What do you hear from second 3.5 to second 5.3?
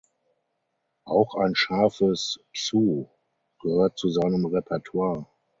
gehört zu seinem Repertoire.